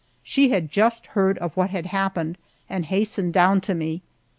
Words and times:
She 0.23 0.49
had 0.49 0.71
just 0.71 1.05
heard 1.13 1.37
of 1.37 1.55
what 1.55 1.69
had 1.69 1.85
happened 1.85 2.39
and 2.67 2.87
hastened 2.87 3.33
down 3.33 3.61
to 3.61 3.75
me. 3.75 4.01